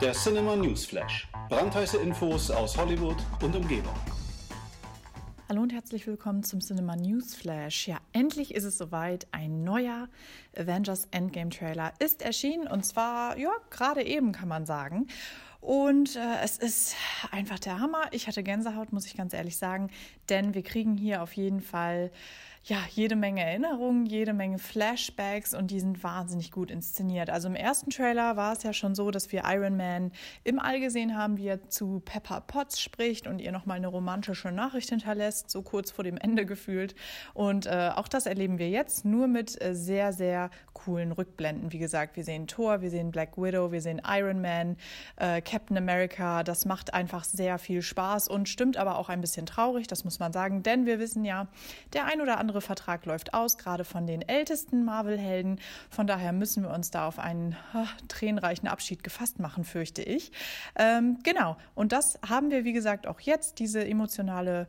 Der 0.00 0.12
Cinema 0.12 0.56
Newsflash. 0.56 1.28
Brandheiße 1.48 1.98
Infos 1.98 2.50
aus 2.50 2.76
Hollywood 2.76 3.16
und 3.42 3.54
Umgebung. 3.54 3.94
Hallo 5.48 5.62
und 5.62 5.72
herzlich 5.72 6.06
willkommen 6.06 6.42
zum 6.42 6.60
Cinema 6.60 6.96
Newsflash. 6.96 7.88
Ja, 7.88 7.98
endlich 8.12 8.54
ist 8.54 8.64
es 8.64 8.78
soweit. 8.78 9.26
Ein 9.30 9.62
neuer 9.62 10.08
Avengers 10.56 11.06
Endgame 11.10 11.50
Trailer 11.50 11.92
ist 11.98 12.22
erschienen 12.22 12.66
und 12.66 12.84
zwar, 12.84 13.38
ja, 13.38 13.52
gerade 13.70 14.02
eben 14.02 14.32
kann 14.32 14.48
man 14.48 14.66
sagen. 14.66 15.06
Und 15.60 16.16
äh, 16.16 16.42
es 16.42 16.58
ist 16.58 16.94
einfach 17.30 17.58
der 17.58 17.78
Hammer. 17.78 18.02
Ich 18.10 18.26
hatte 18.26 18.42
Gänsehaut, 18.42 18.92
muss 18.92 19.06
ich 19.06 19.16
ganz 19.16 19.32
ehrlich 19.32 19.56
sagen, 19.56 19.90
denn 20.28 20.54
wir 20.54 20.62
kriegen 20.62 20.96
hier 20.96 21.22
auf 21.22 21.32
jeden 21.34 21.62
Fall 21.62 22.10
ja, 22.66 22.78
jede 22.90 23.14
Menge 23.14 23.42
Erinnerungen, 23.42 24.06
jede 24.06 24.32
Menge 24.32 24.58
Flashbacks 24.58 25.52
und 25.52 25.70
die 25.70 25.80
sind 25.80 26.02
wahnsinnig 26.02 26.50
gut 26.50 26.70
inszeniert. 26.70 27.28
Also 27.28 27.46
im 27.48 27.54
ersten 27.54 27.90
Trailer 27.90 28.36
war 28.36 28.54
es 28.54 28.62
ja 28.62 28.72
schon 28.72 28.94
so, 28.94 29.10
dass 29.10 29.30
wir 29.32 29.42
Iron 29.44 29.76
Man 29.76 30.12
im 30.44 30.58
All 30.58 30.80
gesehen 30.80 31.14
haben, 31.14 31.36
wie 31.36 31.48
er 31.48 31.68
zu 31.68 32.00
Pepper 32.02 32.40
Potts 32.40 32.80
spricht 32.80 33.26
und 33.26 33.38
ihr 33.38 33.52
nochmal 33.52 33.76
eine 33.76 33.88
romantische 33.88 34.50
Nachricht 34.50 34.88
hinterlässt, 34.88 35.50
so 35.50 35.60
kurz 35.60 35.90
vor 35.90 36.04
dem 36.04 36.16
Ende 36.16 36.46
gefühlt. 36.46 36.94
Und 37.34 37.66
äh, 37.66 37.90
auch 37.94 38.08
das 38.08 38.24
erleben 38.24 38.58
wir 38.58 38.70
jetzt, 38.70 39.04
nur 39.04 39.26
mit 39.26 39.60
äh, 39.62 39.74
sehr, 39.74 40.14
sehr 40.14 40.48
coolen 40.72 41.12
Rückblenden. 41.12 41.70
Wie 41.70 41.78
gesagt, 41.78 42.16
wir 42.16 42.24
sehen 42.24 42.46
Thor, 42.46 42.80
wir 42.80 42.88
sehen 42.88 43.10
Black 43.10 43.36
Widow, 43.36 43.72
wir 43.72 43.82
sehen 43.82 44.00
Iron 44.06 44.40
Man, 44.40 44.78
äh, 45.16 45.42
Captain 45.42 45.76
America. 45.76 46.42
Das 46.42 46.64
macht 46.64 46.94
einfach 46.94 47.24
sehr 47.24 47.58
viel 47.58 47.82
Spaß 47.82 48.26
und 48.28 48.48
stimmt 48.48 48.78
aber 48.78 48.96
auch 48.96 49.10
ein 49.10 49.20
bisschen 49.20 49.44
traurig, 49.44 49.86
das 49.86 50.04
muss 50.04 50.18
man 50.18 50.32
sagen, 50.32 50.62
denn 50.62 50.86
wir 50.86 50.98
wissen 50.98 51.26
ja, 51.26 51.48
der 51.92 52.06
ein 52.06 52.22
oder 52.22 52.38
andere 52.38 52.53
andere 52.54 52.60
Vertrag 52.60 53.04
läuft 53.04 53.34
aus, 53.34 53.58
gerade 53.58 53.84
von 53.84 54.06
den 54.06 54.22
ältesten 54.22 54.84
Marvel-Helden. 54.84 55.58
Von 55.90 56.06
daher 56.06 56.32
müssen 56.32 56.62
wir 56.62 56.70
uns 56.70 56.92
da 56.92 57.08
auf 57.08 57.18
einen 57.18 57.56
oh, 57.74 57.84
tränenreichen 58.06 58.68
Abschied 58.68 59.02
gefasst 59.02 59.40
machen, 59.40 59.64
fürchte 59.64 60.02
ich. 60.02 60.30
Ähm, 60.76 61.18
genau. 61.24 61.56
Und 61.74 61.90
das 61.90 62.20
haben 62.24 62.52
wir, 62.52 62.62
wie 62.62 62.72
gesagt, 62.72 63.08
auch 63.08 63.18
jetzt, 63.18 63.58
diese 63.58 63.84
emotionale 63.84 64.68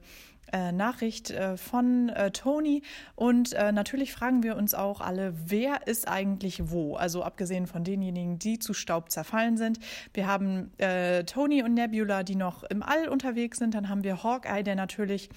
Nachricht 0.71 1.31
äh, 1.31 1.57
von 1.57 2.09
äh, 2.09 2.31
Tony. 2.31 2.81
Und 3.15 3.53
äh, 3.53 3.71
natürlich 3.71 4.13
fragen 4.13 4.43
wir 4.43 4.55
uns 4.55 4.73
auch 4.73 5.01
alle, 5.01 5.33
wer 5.45 5.87
ist 5.87 6.07
eigentlich 6.07 6.69
wo? 6.69 6.95
Also 6.95 7.23
abgesehen 7.23 7.67
von 7.67 7.83
denjenigen, 7.83 8.39
die 8.39 8.59
zu 8.59 8.73
Staub 8.73 9.11
zerfallen 9.11 9.57
sind. 9.57 9.79
Wir 10.13 10.27
haben 10.27 10.71
äh, 10.77 11.23
Tony 11.23 11.63
und 11.63 11.73
Nebula, 11.73 12.23
die 12.23 12.35
noch 12.35 12.63
im 12.63 12.83
All 12.83 13.07
unterwegs 13.09 13.57
sind. 13.57 13.73
Dann 13.73 13.89
haben 13.89 14.03
wir 14.03 14.23
Hawkeye, 14.23 14.63
der 14.63 14.75
natürlich 14.75 15.29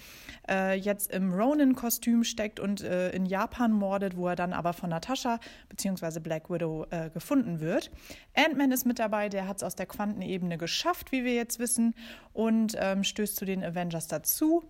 äh, 0.49 0.75
jetzt 0.75 1.13
im 1.13 1.33
Ronin-Kostüm 1.33 2.25
steckt 2.25 2.61
und 2.61 2.81
in 2.81 3.27
Japan 3.27 3.73
mordet, 3.73 4.17
wo 4.17 4.29
er 4.29 4.37
dann 4.37 4.53
aber 4.53 4.73
von 4.73 4.91
Natascha 4.91 5.41
bzw. 5.69 6.21
Black 6.21 6.51
Widow 6.51 6.87
gefunden 7.13 7.61
wird. 7.61 7.91
Ant-Man 8.35 8.73
ist 8.73 8.87
mit 8.87 8.99
dabei, 8.99 9.29
der 9.29 9.49
hat 9.49 9.59
es 9.59 9.63
aus 9.63 9.75
der 9.75 9.87
Quantenebene 9.87 10.59
geschafft, 10.59 11.13
wie 11.13 11.25
wir 11.25 11.35
jetzt 11.35 11.59
wissen, 11.59 11.95
und 12.33 12.77
ähm, 12.79 13.05
stößt 13.05 13.37
zu 13.37 13.45
den 13.45 13.65
Avengers 13.65 14.07
dazu. 14.07 14.65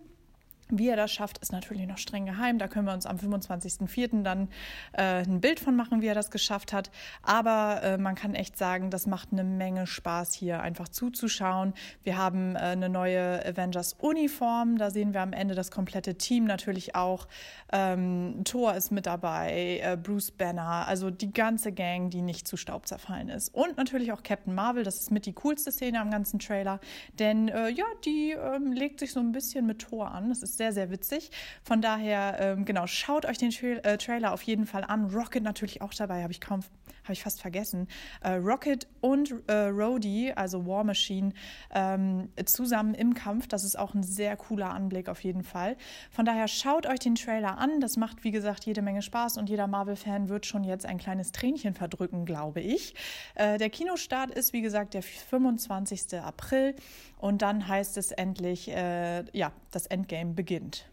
Wie 0.71 0.87
er 0.87 0.95
das 0.95 1.11
schafft, 1.11 1.39
ist 1.39 1.51
natürlich 1.51 1.87
noch 1.87 1.97
streng 1.97 2.27
geheim. 2.27 2.59
Da 2.59 2.67
können 2.67 2.85
wir 2.85 2.93
uns 2.93 3.07
am 3.07 3.17
25.04. 3.17 4.21
dann 4.21 4.49
äh, 4.93 5.23
ein 5.23 5.41
Bild 5.41 5.59
von 5.59 5.75
machen, 5.75 6.03
wie 6.03 6.07
er 6.07 6.13
das 6.13 6.29
geschafft 6.29 6.73
hat. 6.73 6.91
Aber 7.23 7.81
äh, 7.81 7.97
man 7.97 8.13
kann 8.13 8.35
echt 8.35 8.55
sagen, 8.55 8.91
das 8.91 9.07
macht 9.07 9.29
eine 9.31 9.43
Menge 9.43 9.87
Spaß 9.87 10.33
hier 10.33 10.61
einfach 10.61 10.87
zuzuschauen. 10.87 11.73
Wir 12.03 12.17
haben 12.17 12.55
äh, 12.55 12.59
eine 12.59 12.87
neue 12.87 13.43
Avengers-Uniform. 13.47 14.77
Da 14.77 14.91
sehen 14.91 15.13
wir 15.13 15.21
am 15.21 15.33
Ende 15.33 15.55
das 15.55 15.71
komplette 15.71 16.15
Team 16.15 16.45
natürlich 16.45 16.95
auch. 16.95 17.27
Ähm, 17.73 18.41
Thor 18.43 18.75
ist 18.75 18.91
mit 18.91 19.07
dabei, 19.07 19.81
äh, 19.83 19.97
Bruce 19.97 20.29
Banner, 20.29 20.87
also 20.87 21.09
die 21.09 21.33
ganze 21.33 21.71
Gang, 21.71 22.11
die 22.11 22.21
nicht 22.21 22.47
zu 22.47 22.57
Staub 22.57 22.85
zerfallen 22.87 23.29
ist. 23.29 23.55
Und 23.55 23.77
natürlich 23.77 24.11
auch 24.11 24.21
Captain 24.21 24.53
Marvel. 24.53 24.83
Das 24.83 24.97
ist 24.99 25.09
mit 25.09 25.25
die 25.25 25.33
coolste 25.33 25.71
Szene 25.71 25.99
am 25.99 26.11
ganzen 26.11 26.37
Trailer. 26.37 26.79
Denn 27.17 27.47
äh, 27.47 27.69
ja, 27.69 27.85
die 28.05 28.31
ähm, 28.31 28.71
legt 28.71 28.99
sich 28.99 29.13
so 29.13 29.19
ein 29.19 29.31
bisschen 29.31 29.65
mit 29.65 29.79
Thor 29.79 30.11
an. 30.11 30.29
Das 30.29 30.43
ist 30.43 30.58
sehr, 30.59 30.73
sehr 30.73 30.91
witzig. 30.91 31.31
Von 31.63 31.81
daher, 31.81 32.35
ähm, 32.37 32.65
genau, 32.65 32.85
schaut 32.85 33.25
euch 33.25 33.37
den 33.37 33.49
Tra 33.49 33.67
äh, 33.67 33.97
Trailer 33.97 34.33
auf 34.33 34.41
jeden 34.43 34.65
Fall 34.65 34.83
an. 34.83 35.05
Rocket 35.05 35.41
natürlich 35.41 35.81
auch 35.81 35.93
dabei, 35.93 36.21
habe 36.21 36.33
ich 36.33 36.41
kaum, 36.41 36.59
habe 37.05 37.13
ich 37.13 37.23
fast 37.23 37.41
vergessen. 37.41 37.87
Äh, 38.21 38.33
Rocket 38.33 38.85
und 38.99 39.33
äh, 39.47 39.53
Rhodey, 39.53 40.33
also 40.35 40.67
War 40.67 40.83
Machine, 40.83 41.31
ähm, 41.73 42.27
zusammen 42.45 42.93
im 42.93 43.13
Kampf. 43.13 43.47
Das 43.47 43.63
ist 43.63 43.79
auch 43.79 43.93
ein 43.93 44.03
sehr 44.03 44.35
cooler 44.35 44.71
Anblick 44.71 45.07
auf 45.07 45.23
jeden 45.23 45.43
Fall. 45.43 45.77
Von 46.11 46.25
daher 46.25 46.49
schaut 46.49 46.85
euch 46.85 46.99
den 46.99 47.15
Trailer 47.15 47.57
an. 47.57 47.79
Das 47.79 47.95
macht, 47.95 48.25
wie 48.25 48.31
gesagt, 48.31 48.65
jede 48.65 48.81
Menge 48.81 49.01
Spaß 49.01 49.37
und 49.37 49.49
jeder 49.49 49.67
Marvel-Fan 49.67 50.27
wird 50.27 50.45
schon 50.45 50.65
jetzt 50.65 50.85
ein 50.85 50.97
kleines 50.97 51.31
Tränchen 51.31 51.73
verdrücken, 51.73 52.25
glaube 52.25 52.59
ich. 52.59 52.95
Äh, 53.35 53.57
der 53.57 53.69
Kinostart 53.69 54.31
ist, 54.31 54.51
wie 54.51 54.61
gesagt, 54.61 54.93
der 54.93 55.03
25. 55.03 56.19
April 56.21 56.75
und 57.17 57.41
dann 57.41 57.67
heißt 57.67 57.97
es 57.97 58.11
endlich, 58.11 58.69
äh, 58.69 59.23
ja, 59.31 59.53
das 59.71 59.85
Endgame 59.85 60.33
beginnt. 60.33 60.48
weekend. 60.49 60.83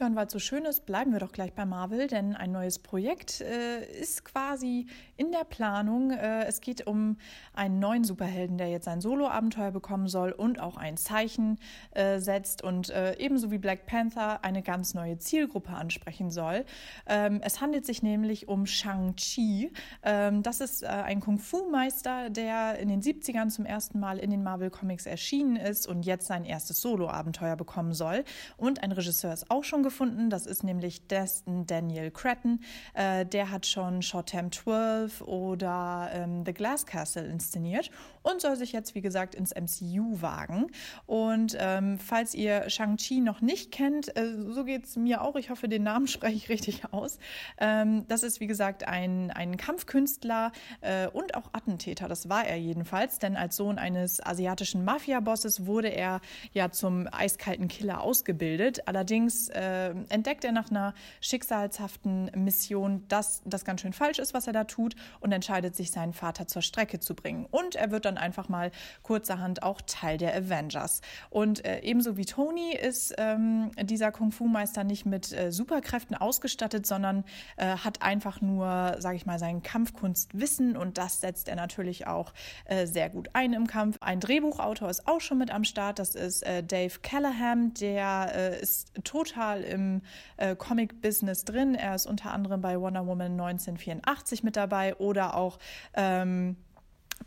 Ja, 0.00 0.06
und 0.06 0.14
weil 0.14 0.26
es 0.26 0.32
so 0.32 0.38
schön 0.38 0.64
ist, 0.64 0.86
bleiben 0.86 1.12
wir 1.12 1.18
doch 1.18 1.32
gleich 1.32 1.52
bei 1.54 1.66
Marvel, 1.66 2.06
denn 2.06 2.36
ein 2.36 2.52
neues 2.52 2.78
Projekt 2.78 3.40
äh, 3.40 3.84
ist 4.00 4.24
quasi 4.24 4.86
in 5.16 5.32
der 5.32 5.42
Planung. 5.42 6.12
Äh, 6.12 6.44
es 6.44 6.60
geht 6.60 6.86
um 6.86 7.16
einen 7.52 7.80
neuen 7.80 8.04
Superhelden, 8.04 8.58
der 8.58 8.68
jetzt 8.68 8.86
ein 8.86 9.00
Solo-Abenteuer 9.00 9.72
bekommen 9.72 10.06
soll 10.06 10.30
und 10.30 10.60
auch 10.60 10.76
ein 10.76 10.96
Zeichen 10.96 11.58
äh, 11.90 12.20
setzt 12.20 12.62
und 12.62 12.90
äh, 12.90 13.18
ebenso 13.18 13.50
wie 13.50 13.58
Black 13.58 13.86
Panther 13.86 14.44
eine 14.44 14.62
ganz 14.62 14.94
neue 14.94 15.18
Zielgruppe 15.18 15.70
ansprechen 15.70 16.30
soll. 16.30 16.64
Ähm, 17.08 17.40
es 17.42 17.60
handelt 17.60 17.84
sich 17.84 18.00
nämlich 18.00 18.46
um 18.46 18.66
Shang-Chi. 18.66 19.72
Ähm, 20.04 20.44
das 20.44 20.60
ist 20.60 20.84
äh, 20.84 20.86
ein 20.86 21.18
Kung-Fu-Meister, 21.18 22.30
der 22.30 22.78
in 22.78 22.88
den 22.88 23.02
70ern 23.02 23.48
zum 23.48 23.66
ersten 23.66 23.98
Mal 23.98 24.20
in 24.20 24.30
den 24.30 24.44
Marvel 24.44 24.70
Comics 24.70 25.06
erschienen 25.06 25.56
ist 25.56 25.88
und 25.88 26.06
jetzt 26.06 26.28
sein 26.28 26.44
erstes 26.44 26.80
Solo-Abenteuer 26.82 27.56
bekommen 27.56 27.94
soll. 27.94 28.22
Und 28.56 28.84
ein 28.84 28.92
Regisseur 28.92 29.32
ist 29.32 29.50
auch 29.50 29.64
schon 29.64 29.87
gefunden. 29.88 30.28
Das 30.28 30.44
ist 30.44 30.64
nämlich 30.64 31.06
Destin 31.06 31.66
Daniel 31.66 32.10
Cretton. 32.10 32.60
Äh, 32.92 33.24
der 33.24 33.50
hat 33.50 33.64
schon 33.64 34.02
Short 34.02 34.28
Term 34.28 34.52
12 34.52 35.22
oder 35.22 36.10
ähm, 36.12 36.44
The 36.44 36.52
Glass 36.52 36.84
Castle 36.84 37.24
inszeniert 37.26 37.90
und 38.22 38.42
soll 38.42 38.56
sich 38.56 38.72
jetzt, 38.72 38.94
wie 38.94 39.00
gesagt, 39.00 39.34
ins 39.34 39.54
MCU 39.54 40.20
wagen. 40.20 40.66
Und 41.06 41.56
ähm, 41.58 41.98
falls 41.98 42.34
ihr 42.34 42.68
Shang-Chi 42.68 43.20
noch 43.20 43.40
nicht 43.40 43.72
kennt, 43.72 44.14
äh, 44.14 44.34
so 44.48 44.64
geht 44.64 44.84
es 44.84 44.96
mir 44.96 45.22
auch. 45.22 45.36
Ich 45.36 45.48
hoffe, 45.48 45.68
den 45.68 45.84
Namen 45.84 46.06
spreche 46.06 46.36
ich 46.36 46.48
richtig 46.50 46.92
aus. 46.92 47.18
Ähm, 47.58 48.04
das 48.08 48.22
ist, 48.22 48.40
wie 48.40 48.46
gesagt, 48.46 48.86
ein, 48.86 49.30
ein 49.30 49.56
Kampfkünstler 49.56 50.52
äh, 50.82 51.06
und 51.08 51.34
auch 51.34 51.48
Attentäter. 51.54 52.08
Das 52.08 52.28
war 52.28 52.46
er 52.46 52.56
jedenfalls, 52.56 53.18
denn 53.18 53.36
als 53.36 53.56
Sohn 53.56 53.78
eines 53.78 54.24
asiatischen 54.24 54.84
Mafia-Bosses 54.84 55.64
wurde 55.64 55.88
er 55.88 56.20
ja 56.52 56.70
zum 56.70 57.08
eiskalten 57.10 57.68
Killer 57.68 58.02
ausgebildet. 58.02 58.86
Allerdings 58.86 59.48
äh, 59.48 59.77
äh, 59.78 59.94
entdeckt 60.08 60.44
er 60.44 60.52
nach 60.52 60.70
einer 60.70 60.94
schicksalshaften 61.20 62.30
Mission, 62.34 63.04
dass 63.08 63.42
das 63.44 63.64
ganz 63.64 63.80
schön 63.80 63.92
falsch 63.92 64.18
ist, 64.18 64.34
was 64.34 64.46
er 64.46 64.52
da 64.52 64.64
tut 64.64 64.94
und 65.20 65.32
entscheidet 65.32 65.76
sich, 65.76 65.90
seinen 65.90 66.12
Vater 66.12 66.46
zur 66.46 66.62
Strecke 66.62 67.00
zu 67.00 67.14
bringen. 67.14 67.46
Und 67.50 67.74
er 67.74 67.90
wird 67.90 68.04
dann 68.04 68.18
einfach 68.18 68.48
mal 68.48 68.70
kurzerhand 69.02 69.62
auch 69.62 69.80
Teil 69.86 70.18
der 70.18 70.34
Avengers. 70.34 71.00
Und 71.30 71.64
äh, 71.64 71.80
ebenso 71.80 72.16
wie 72.16 72.24
Tony 72.24 72.72
ist 72.74 73.14
ähm, 73.18 73.70
dieser 73.80 74.12
Kung-Fu-Meister 74.12 74.84
nicht 74.84 75.06
mit 75.06 75.32
äh, 75.32 75.50
Superkräften 75.52 76.16
ausgestattet, 76.16 76.86
sondern 76.86 77.24
äh, 77.56 77.66
hat 77.66 78.02
einfach 78.02 78.40
nur, 78.40 78.96
sage 78.98 79.16
ich 79.16 79.26
mal, 79.26 79.38
sein 79.38 79.62
Kampfkunstwissen 79.62 80.76
und 80.76 80.98
das 80.98 81.20
setzt 81.20 81.48
er 81.48 81.56
natürlich 81.56 82.06
auch 82.06 82.32
äh, 82.64 82.86
sehr 82.86 83.10
gut 83.10 83.30
ein 83.32 83.52
im 83.52 83.66
Kampf. 83.66 83.98
Ein 84.00 84.20
Drehbuchautor 84.20 84.88
ist 84.90 85.06
auch 85.06 85.20
schon 85.20 85.38
mit 85.38 85.50
am 85.50 85.64
Start, 85.64 85.98
das 85.98 86.14
ist 86.14 86.42
äh, 86.42 86.62
Dave 86.62 86.98
Callahan, 87.02 87.74
der 87.74 88.58
ist 88.60 88.92
total 89.04 89.62
im 89.68 90.02
äh, 90.36 90.56
Comic-Business 90.56 91.44
drin. 91.44 91.74
Er 91.74 91.94
ist 91.94 92.06
unter 92.06 92.32
anderem 92.32 92.60
bei 92.60 92.80
Wonder 92.80 93.06
Woman 93.06 93.32
1984 93.32 94.42
mit 94.42 94.56
dabei 94.56 94.96
oder 94.96 95.36
auch 95.36 95.58
ähm, 95.94 96.56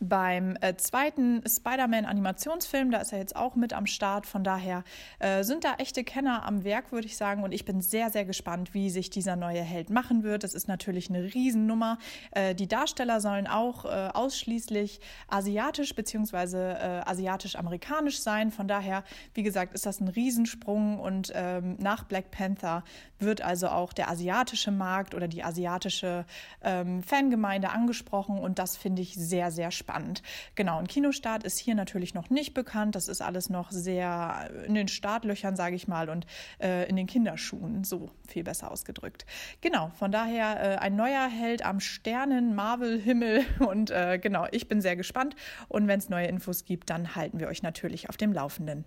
beim 0.01 0.57
äh, 0.61 0.75
zweiten 0.77 1.43
Spider-Man-Animationsfilm, 1.47 2.89
da 2.89 2.97
ist 2.97 3.13
er 3.13 3.19
jetzt 3.19 3.35
auch 3.35 3.55
mit 3.55 3.71
am 3.71 3.85
Start. 3.85 4.25
Von 4.25 4.43
daher 4.43 4.83
äh, 5.19 5.43
sind 5.43 5.63
da 5.63 5.75
echte 5.77 6.03
Kenner 6.03 6.43
am 6.43 6.63
Werk, 6.63 6.91
würde 6.91 7.05
ich 7.05 7.15
sagen. 7.15 7.43
Und 7.43 7.51
ich 7.51 7.65
bin 7.65 7.81
sehr, 7.81 8.09
sehr 8.09 8.25
gespannt, 8.25 8.73
wie 8.73 8.89
sich 8.89 9.11
dieser 9.11 9.35
neue 9.35 9.61
Held 9.61 9.91
machen 9.91 10.23
wird. 10.23 10.43
Das 10.43 10.55
ist 10.55 10.67
natürlich 10.67 11.09
eine 11.09 11.33
Riesennummer. 11.33 11.99
Äh, 12.31 12.55
die 12.55 12.67
Darsteller 12.67 13.21
sollen 13.21 13.45
auch 13.45 13.85
äh, 13.85 14.09
ausschließlich 14.11 15.01
asiatisch 15.27 15.93
bzw. 15.93 16.57
Äh, 16.57 17.01
asiatisch-amerikanisch 17.05 18.21
sein. 18.21 18.49
Von 18.49 18.67
daher, 18.67 19.03
wie 19.35 19.43
gesagt, 19.43 19.75
ist 19.75 19.85
das 19.85 20.01
ein 20.01 20.07
Riesensprung. 20.07 20.99
Und 20.99 21.31
ähm, 21.35 21.77
nach 21.79 22.05
Black 22.05 22.31
Panther 22.31 22.83
wird 23.19 23.43
also 23.43 23.67
auch 23.67 23.93
der 23.93 24.09
asiatische 24.09 24.71
Markt 24.71 25.13
oder 25.13 25.27
die 25.27 25.43
asiatische 25.43 26.25
ähm, 26.63 27.03
Fangemeinde 27.03 27.69
angesprochen. 27.69 28.39
Und 28.39 28.57
das 28.57 28.75
finde 28.77 29.03
ich 29.03 29.13
sehr, 29.13 29.51
sehr 29.51 29.69
spannend 29.69 29.90
spannend. 29.91 30.23
Genau, 30.55 30.77
ein 30.77 30.87
Kinostart 30.87 31.43
ist 31.43 31.59
hier 31.59 31.75
natürlich 31.75 32.13
noch 32.13 32.29
nicht 32.29 32.53
bekannt. 32.53 32.95
Das 32.95 33.09
ist 33.09 33.21
alles 33.21 33.49
noch 33.49 33.71
sehr 33.71 34.49
in 34.65 34.73
den 34.73 34.87
Startlöchern, 34.87 35.57
sage 35.57 35.75
ich 35.75 35.87
mal, 35.87 36.09
und 36.09 36.25
äh, 36.61 36.87
in 36.87 36.95
den 36.95 37.07
Kinderschuhen, 37.07 37.83
so 37.83 38.09
viel 38.25 38.43
besser 38.43 38.71
ausgedrückt. 38.71 39.25
Genau, 39.59 39.91
von 39.99 40.11
daher 40.11 40.75
äh, 40.75 40.77
ein 40.77 40.95
neuer 40.95 41.27
Held 41.27 41.65
am 41.65 41.81
Sternen, 41.81 42.55
Marvel-Himmel 42.55 43.43
und 43.59 43.91
äh, 43.91 44.17
genau, 44.17 44.47
ich 44.51 44.69
bin 44.69 44.79
sehr 44.79 44.95
gespannt 44.95 45.35
und 45.67 45.87
wenn 45.87 45.99
es 45.99 46.07
neue 46.07 46.27
Infos 46.27 46.63
gibt, 46.63 46.89
dann 46.89 47.15
halten 47.15 47.39
wir 47.39 47.47
euch 47.47 47.61
natürlich 47.61 48.07
auf 48.07 48.15
dem 48.15 48.31
Laufenden. 48.31 48.85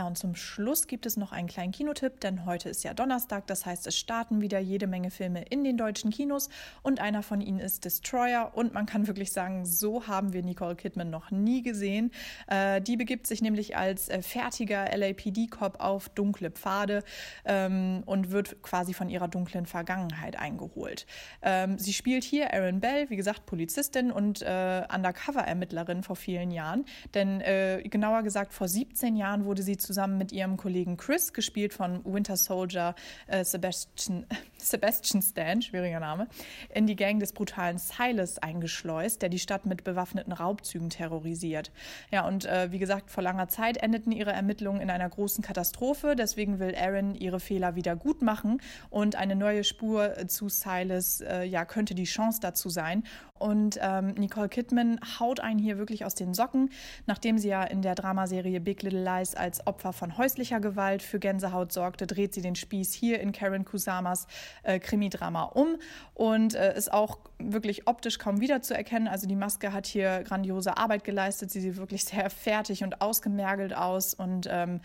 Ja, 0.00 0.06
und 0.06 0.16
zum 0.16 0.36
Schluss 0.36 0.86
gibt 0.86 1.06
es 1.06 1.16
noch 1.16 1.32
einen 1.32 1.48
kleinen 1.48 1.72
Kinotipp, 1.72 2.20
denn 2.20 2.46
heute 2.46 2.68
ist 2.68 2.84
ja 2.84 2.94
Donnerstag, 2.94 3.48
das 3.48 3.66
heißt, 3.66 3.84
es 3.88 3.98
starten 3.98 4.40
wieder 4.40 4.60
jede 4.60 4.86
Menge 4.86 5.10
Filme 5.10 5.42
in 5.50 5.64
den 5.64 5.76
deutschen 5.76 6.12
Kinos 6.12 6.50
und 6.82 7.00
einer 7.00 7.24
von 7.24 7.40
ihnen 7.40 7.58
ist 7.58 7.84
Destroyer 7.84 8.52
und 8.54 8.72
man 8.72 8.86
kann 8.86 9.08
wirklich 9.08 9.32
sagen, 9.32 9.66
so 9.66 10.06
haben 10.06 10.32
wir 10.32 10.44
Nicole 10.44 10.76
Kidman 10.76 11.10
noch 11.10 11.32
nie 11.32 11.62
gesehen. 11.62 12.12
Äh, 12.46 12.80
die 12.80 12.96
begibt 12.96 13.26
sich 13.26 13.42
nämlich 13.42 13.76
als 13.76 14.08
äh, 14.08 14.22
fertiger 14.22 14.84
LAPD-Cop 14.96 15.80
auf 15.80 16.08
dunkle 16.10 16.52
Pfade 16.52 17.02
ähm, 17.44 18.04
und 18.06 18.30
wird 18.30 18.62
quasi 18.62 18.94
von 18.94 19.08
ihrer 19.08 19.26
dunklen 19.26 19.66
Vergangenheit 19.66 20.38
eingeholt. 20.38 21.06
Ähm, 21.42 21.76
sie 21.76 21.92
spielt 21.92 22.22
hier 22.22 22.54
Aaron 22.54 22.78
Bell, 22.78 23.10
wie 23.10 23.16
gesagt, 23.16 23.46
Polizistin 23.46 24.12
und 24.12 24.42
äh, 24.42 24.84
Undercover-Ermittlerin 24.94 26.04
vor 26.04 26.14
vielen 26.14 26.52
Jahren, 26.52 26.84
denn 27.14 27.40
äh, 27.40 27.82
genauer 27.82 28.22
gesagt 28.22 28.54
vor 28.54 28.68
17 28.68 29.16
Jahren 29.16 29.44
wurde 29.44 29.64
sie 29.64 29.76
zu 29.76 29.87
zusammen 29.88 30.18
mit 30.18 30.32
ihrem 30.32 30.58
Kollegen 30.58 30.98
Chris, 30.98 31.32
gespielt 31.32 31.72
von 31.72 32.04
Winter 32.04 32.36
Soldier 32.36 32.94
äh, 33.26 33.42
Sebastian, 33.42 34.26
Sebastian 34.58 35.22
Stan, 35.22 35.62
schwieriger 35.62 35.98
Name, 35.98 36.28
in 36.74 36.86
die 36.86 36.94
Gang 36.94 37.20
des 37.20 37.32
brutalen 37.32 37.78
Silas 37.78 38.38
eingeschleust, 38.38 39.22
der 39.22 39.30
die 39.30 39.38
Stadt 39.38 39.64
mit 39.64 39.84
bewaffneten 39.84 40.34
Raubzügen 40.34 40.90
terrorisiert. 40.90 41.72
Ja, 42.10 42.26
und 42.26 42.44
äh, 42.44 42.70
wie 42.70 42.78
gesagt, 42.78 43.10
vor 43.10 43.22
langer 43.22 43.48
Zeit 43.48 43.78
endeten 43.78 44.12
ihre 44.12 44.32
Ermittlungen 44.32 44.82
in 44.82 44.90
einer 44.90 45.08
großen 45.08 45.42
Katastrophe. 45.42 46.16
Deswegen 46.16 46.58
will 46.58 46.74
Aaron 46.76 47.14
ihre 47.14 47.40
Fehler 47.40 47.74
wieder 47.74 47.96
gut 47.96 48.20
machen 48.20 48.60
und 48.90 49.16
eine 49.16 49.36
neue 49.36 49.64
Spur 49.64 50.28
zu 50.28 50.50
Silas, 50.50 51.22
äh, 51.22 51.44
ja, 51.44 51.64
könnte 51.64 51.94
die 51.94 52.04
Chance 52.04 52.40
dazu 52.42 52.68
sein. 52.68 53.04
Und 53.38 53.78
ähm, 53.80 54.14
Nicole 54.14 54.48
Kidman 54.48 55.00
haut 55.18 55.40
einen 55.40 55.58
hier 55.58 55.78
wirklich 55.78 56.04
aus 56.04 56.14
den 56.14 56.34
Socken, 56.34 56.70
nachdem 57.06 57.38
sie 57.38 57.48
ja 57.48 57.62
in 57.62 57.82
der 57.82 57.94
Dramaserie 57.94 58.60
Big 58.60 58.82
Little 58.82 59.02
Lies 59.02 59.34
als 59.34 59.66
Opfer 59.66 59.77
von 59.78 60.18
häuslicher 60.18 60.60
Gewalt. 60.60 61.02
Für 61.02 61.18
Gänsehaut 61.18 61.72
sorgte, 61.72 62.06
dreht 62.06 62.34
sie 62.34 62.42
den 62.42 62.54
Spieß 62.54 62.92
hier 62.92 63.20
in 63.20 63.32
Karen 63.32 63.64
Kusamas 63.64 64.26
äh, 64.62 64.78
Krimidrama 64.78 65.44
um. 65.44 65.78
Und 66.14 66.54
äh, 66.54 66.76
ist 66.76 66.92
auch 66.92 67.18
wirklich 67.38 67.86
optisch 67.86 68.18
kaum 68.18 68.40
wiederzuerkennen. 68.40 69.08
Also 69.08 69.26
die 69.26 69.36
Maske 69.36 69.72
hat 69.72 69.86
hier 69.86 70.22
grandiose 70.24 70.76
Arbeit 70.76 71.04
geleistet. 71.04 71.50
Sie 71.50 71.60
sieht 71.60 71.76
wirklich 71.76 72.04
sehr 72.04 72.30
fertig 72.30 72.82
und 72.82 73.00
ausgemergelt 73.00 73.74
aus 73.74 74.14
und 74.14 74.48
ähm, 74.50 74.80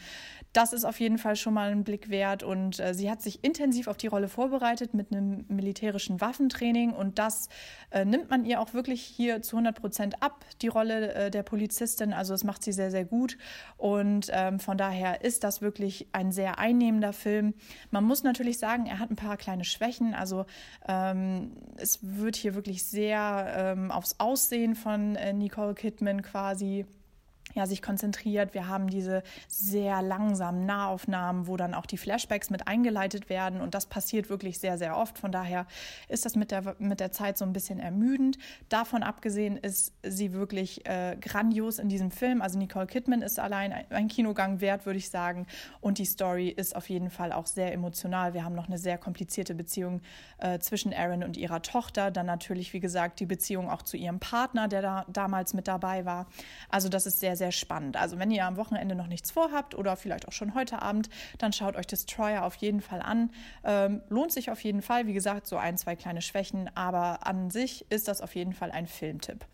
das 0.53 0.71
ist 0.71 0.85
auf 0.85 0.99
jeden 0.99 1.17
Fall 1.17 1.35
schon 1.35 1.53
mal 1.55 1.71
ein 1.71 1.83
Blick 1.83 2.09
wert. 2.09 2.43
Und 2.43 2.79
äh, 2.79 2.93
sie 2.93 3.09
hat 3.09 3.21
sich 3.21 3.43
intensiv 3.43 3.87
auf 3.87 3.97
die 3.97 4.07
Rolle 4.07 4.27
vorbereitet 4.27 4.93
mit 4.93 5.11
einem 5.11 5.45
militärischen 5.47 6.21
Waffentraining 6.21 6.91
und 6.91 7.17
das 7.17 7.49
äh, 7.89 8.05
nimmt 8.05 8.29
man 8.29 8.45
ihr 8.45 8.61
auch 8.61 8.73
wirklich 8.73 9.01
hier 9.01 9.41
zu 9.41 9.55
100 9.55 9.79
Prozent 9.79 10.21
ab, 10.21 10.45
die 10.61 10.67
Rolle 10.67 11.13
äh, 11.13 11.31
der 11.31 11.43
Polizistin. 11.43 12.13
Also 12.13 12.33
das 12.33 12.43
macht 12.43 12.63
sie 12.63 12.71
sehr, 12.71 12.91
sehr 12.91 13.05
gut. 13.05 13.37
Und 13.77 14.27
ähm, 14.31 14.59
von 14.59 14.77
daher 14.77 15.23
ist 15.23 15.43
das 15.43 15.61
wirklich 15.61 16.07
ein 16.11 16.31
sehr 16.31 16.59
einnehmender 16.59 17.13
Film. 17.13 17.55
Man 17.89 18.03
muss 18.03 18.23
natürlich 18.23 18.59
sagen, 18.59 18.85
er 18.85 18.99
hat 18.99 19.09
ein 19.09 19.15
paar 19.15 19.37
kleine 19.37 19.63
Schwächen. 19.63 20.13
Also 20.13 20.45
ähm, 20.87 21.51
es 21.77 21.99
wird 22.01 22.35
hier 22.35 22.42
wirklich 22.43 22.83
sehr 22.83 23.53
ähm, 23.55 23.91
aufs 23.91 24.19
Aussehen 24.19 24.75
von 24.75 25.15
äh, 25.15 25.33
Nicole 25.33 25.73
Kidman 25.73 26.21
quasi 26.21 26.85
ja, 27.55 27.67
sich 27.67 27.81
konzentriert. 27.81 28.53
Wir 28.53 28.67
haben 28.67 28.89
diese 28.89 29.21
sehr 29.47 30.01
langsamen 30.01 30.65
Nahaufnahmen, 30.65 31.47
wo 31.47 31.55
dann 31.57 31.73
auch 31.73 31.85
die 31.85 31.97
Flashbacks 31.97 32.49
mit 32.49 32.67
eingeleitet 32.67 33.29
werden. 33.29 33.61
Und 33.61 33.75
das 33.75 33.85
passiert 33.85 34.29
wirklich 34.29 34.59
sehr, 34.59 34.77
sehr 34.77 34.97
oft. 34.97 35.19
Von 35.19 35.31
daher 35.31 35.67
ist 36.07 36.25
das 36.25 36.35
mit 36.35 36.51
der, 36.51 36.75
mit 36.79 36.99
der 36.99 37.11
Zeit 37.11 37.37
so 37.37 37.45
ein 37.45 37.53
bisschen 37.53 37.79
ermüdend. 37.79 38.37
Davon 38.69 39.03
abgesehen 39.03 39.57
ist 39.57 39.93
sie 40.03 40.33
wirklich 40.33 40.85
äh, 40.87 41.15
grandios 41.19 41.77
in 41.77 41.89
diesem 41.89 42.11
Film. 42.11 42.41
Also 42.41 42.57
Nicole 42.57 42.87
Kidman 42.87 43.21
ist 43.21 43.39
allein 43.39 43.73
ein 43.89 44.07
Kinogang 44.07 44.59
wert, 44.61 44.85
würde 44.85 44.97
ich 44.97 45.09
sagen. 45.09 45.45
Und 45.79 45.99
die 45.99 46.05
Story 46.05 46.49
ist 46.49 46.75
auf 46.75 46.89
jeden 46.89 47.11
Fall 47.11 47.31
auch 47.31 47.45
sehr 47.45 47.71
emotional. 47.71 48.33
Wir 48.33 48.43
haben 48.43 48.55
noch 48.55 48.67
eine 48.67 48.79
sehr 48.79 48.97
komplizierte 48.97 49.53
Beziehung 49.53 50.01
äh, 50.39 50.57
zwischen 50.59 50.93
Aaron 50.93 51.23
und 51.23 51.37
ihrer 51.37 51.61
Tochter. 51.61 52.09
Dann 52.09 52.25
natürlich, 52.25 52.73
wie 52.73 52.79
gesagt, 52.79 53.19
die 53.19 53.27
Beziehung 53.27 53.69
auch 53.69 53.83
zu 53.83 53.95
ihrem 53.95 54.19
Partner, 54.19 54.67
der 54.67 54.81
da 54.81 55.05
damals 55.07 55.53
mit 55.53 55.67
dabei 55.67 56.05
war. 56.05 56.25
Also 56.69 56.89
das 56.89 57.05
ist 57.05 57.19
sehr, 57.19 57.32
sehr 57.35 57.43
sehr 57.43 57.51
spannend. 57.51 57.97
Also 57.97 58.19
wenn 58.19 58.31
ihr 58.31 58.45
am 58.45 58.55
Wochenende 58.55 58.95
noch 58.95 59.07
nichts 59.07 59.29
vorhabt 59.29 59.75
oder 59.75 59.97
vielleicht 59.97 60.29
auch 60.29 60.31
schon 60.31 60.55
heute 60.55 60.81
Abend, 60.81 61.09
dann 61.39 61.51
schaut 61.51 61.75
euch 61.75 61.85
Destroyer 61.85 62.45
auf 62.45 62.55
jeden 62.55 62.79
Fall 62.79 63.01
an. 63.01 63.31
Ähm, 63.65 64.01
lohnt 64.07 64.31
sich 64.31 64.49
auf 64.49 64.63
jeden 64.63 64.81
Fall. 64.81 65.07
Wie 65.07 65.13
gesagt, 65.13 65.45
so 65.45 65.57
ein, 65.57 65.77
zwei 65.77 65.97
kleine 65.97 66.21
Schwächen, 66.21 66.69
aber 66.73 67.27
an 67.27 67.49
sich 67.49 67.85
ist 67.91 68.07
das 68.07 68.21
auf 68.21 68.33
jeden 68.33 68.53
Fall 68.53 68.71
ein 68.71 68.87
Filmtipp. 68.87 69.45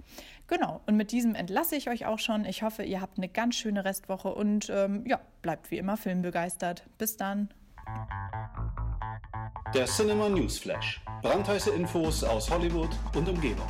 Genau, 0.46 0.82
und 0.86 0.98
mit 0.98 1.12
diesem 1.12 1.34
entlasse 1.34 1.76
ich 1.76 1.90
euch 1.90 2.06
auch 2.06 2.20
schon. 2.20 2.46
Ich 2.46 2.62
hoffe, 2.62 2.84
ihr 2.84 3.02
habt 3.02 3.18
eine 3.18 3.28
ganz 3.28 3.56
schöne 3.56 3.84
Restwoche 3.86 4.36
und 4.36 4.70
ähm, 4.70 5.04
ja, 5.08 5.20
bleibt 5.42 5.72
wie 5.72 5.80
immer 5.80 5.98
filmbegeistert. 5.98 6.84
Bis 7.00 7.18
dann. 7.18 7.50
Der 9.74 9.86
Cinema 9.86 10.30
News 10.30 10.60
Flash. 10.60 11.02
Brandheiße 11.24 11.72
Infos 11.72 12.24
aus 12.24 12.52
Hollywood 12.52 12.92
und 13.16 13.28
Umgebung. 13.28 13.68